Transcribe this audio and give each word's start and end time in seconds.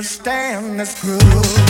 understand 0.00 0.80
this 0.80 0.98
groove. 1.02 1.69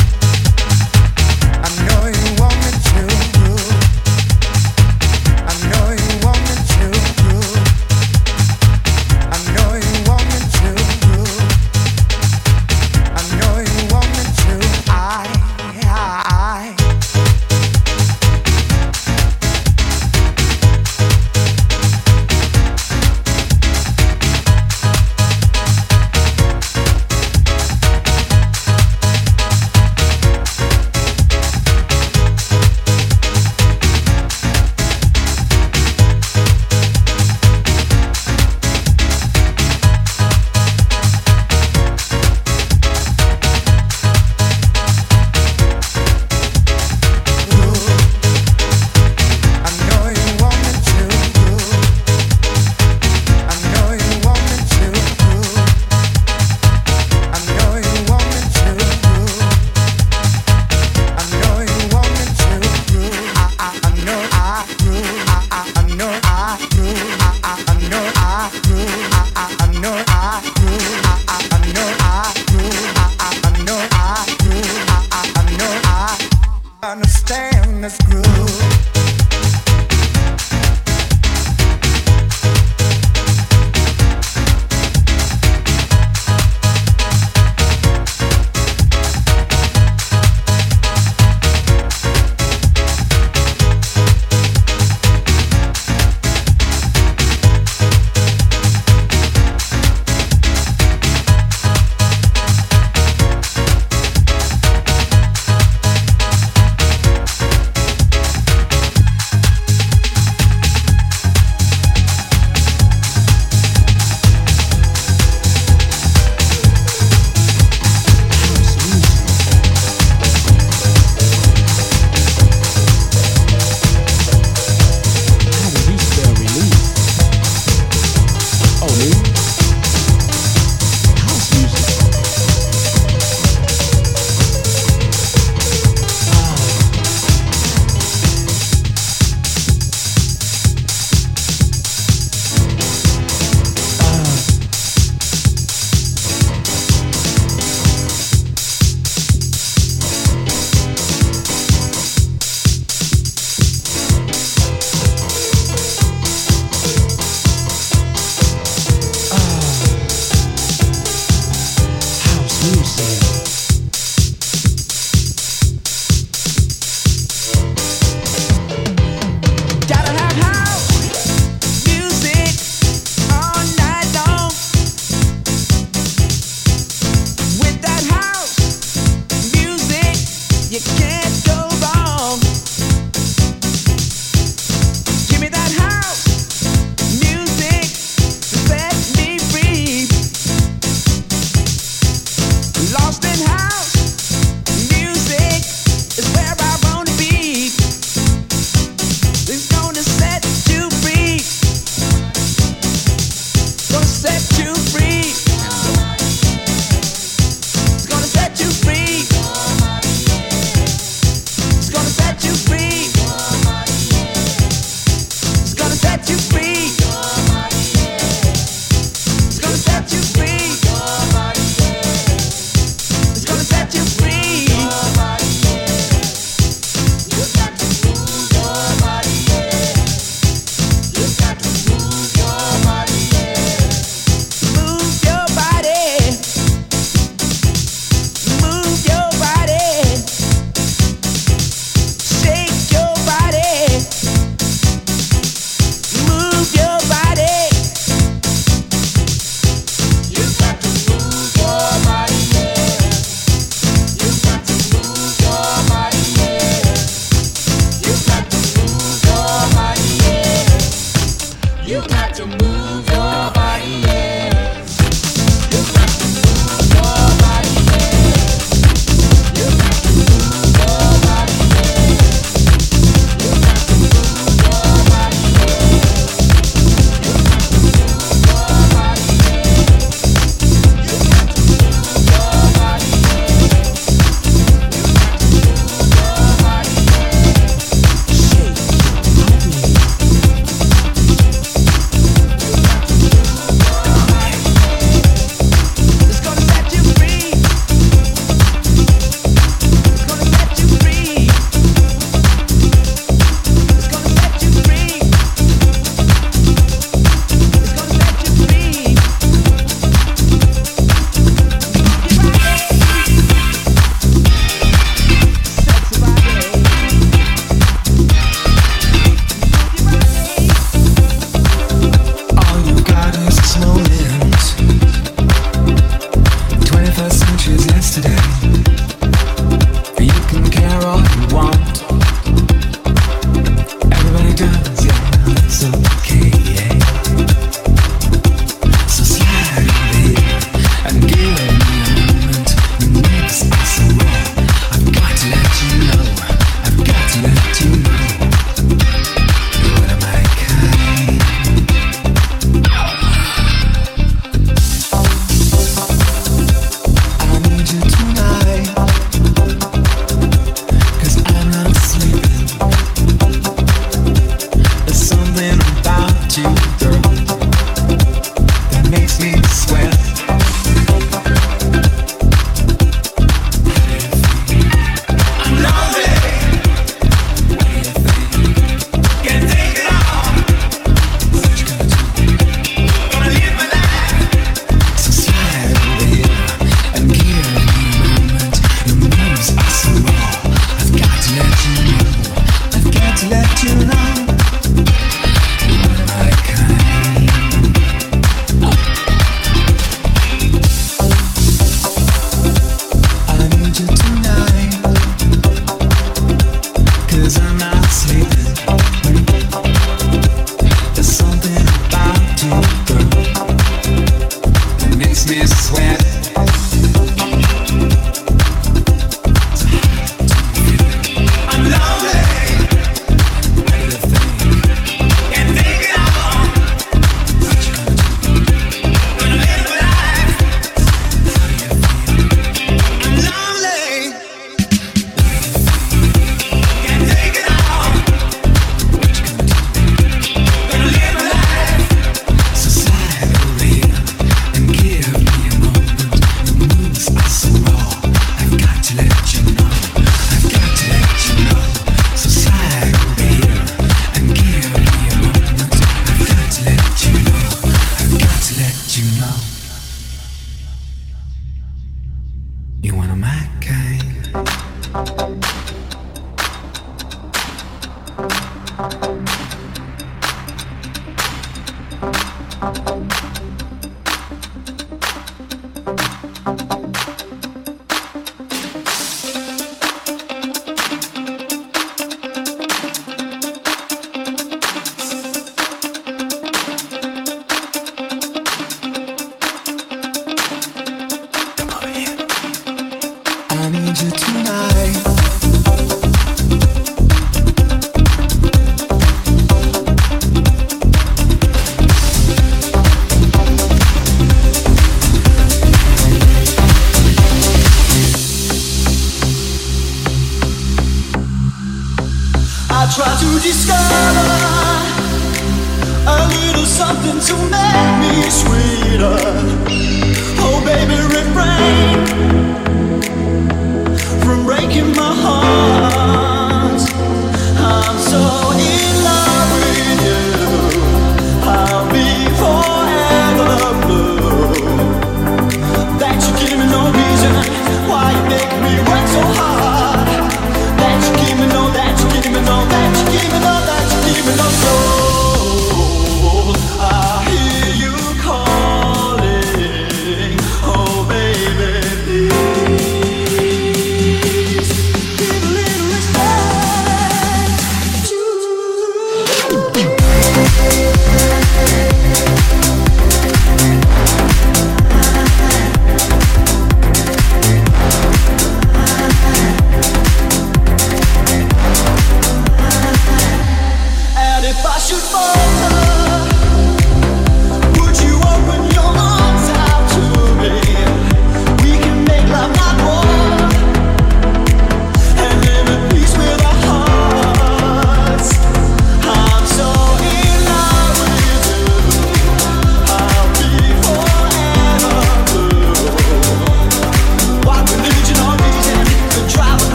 That 465.12 465.60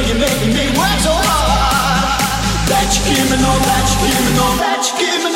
you 0.00 0.14
give 0.14 0.18
me, 0.18 0.26
know 0.26 1.16
that 2.68 2.88
you 2.96 3.02
give 3.04 3.30
me, 3.30 3.36
know 3.36 3.56
that 3.66 3.86
you 3.90 3.98
give 4.06 4.20
me, 4.24 4.32
know 4.36 4.56
that 4.56 4.80
you 4.86 4.98
give 4.98 5.24
me. 5.24 5.29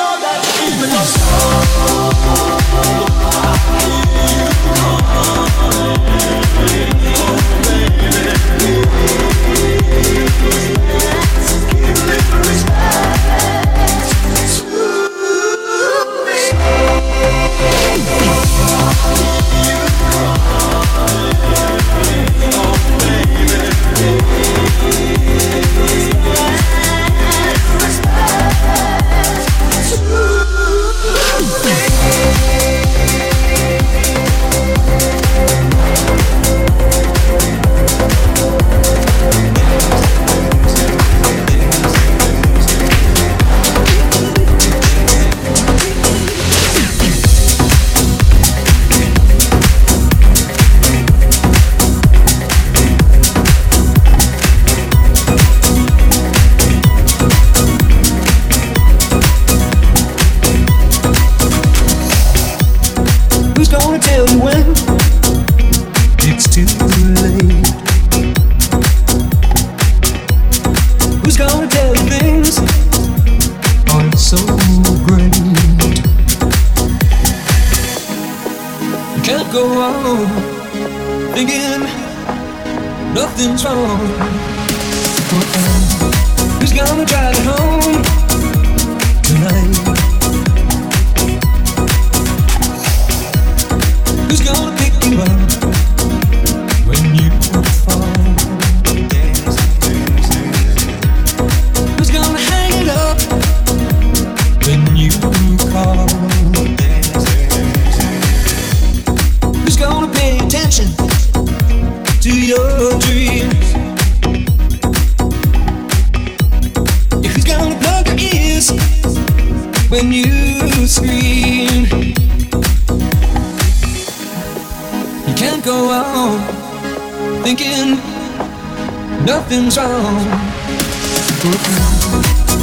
nothing's 129.54 129.76
wrong. 129.76 130.16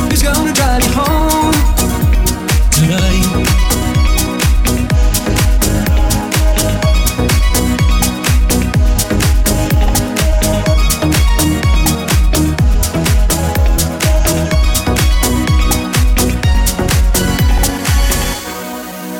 Who's 0.10 0.24
gonna 0.24 0.52
drive 0.52 0.84
you 0.84 0.92
home 0.94 1.54
tonight? 2.72 3.28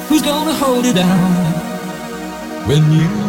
Who's 0.10 0.22
gonna 0.22 0.54
hold 0.54 0.86
it 0.86 0.96
down 0.96 1.32
when 2.68 2.92
you 2.92 3.21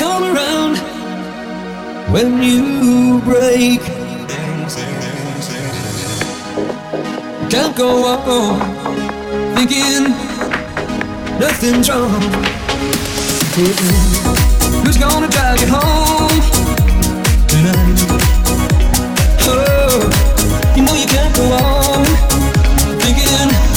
come 0.00 0.24
around 0.34 0.78
when 2.10 2.42
you 2.42 3.20
break. 3.20 3.80
Can't 7.50 7.76
go 7.76 7.90
on 8.06 8.58
thinking 9.54 10.04
nothing's 11.38 11.90
wrong. 11.90 12.22
Who's 14.84 14.96
gonna 14.96 15.28
drive 15.28 15.60
you 15.60 15.68
home 15.68 16.40
tonight? 17.52 18.00
Oh, 19.52 20.00
you 20.76 20.82
know 20.82 20.94
you 20.94 21.08
can't 21.14 21.36
go 21.36 21.44
on 21.52 22.04
thinking. 23.00 23.69